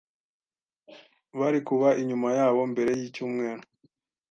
[1.39, 3.63] bari kuba inyuma yabo mbere yicyumweru.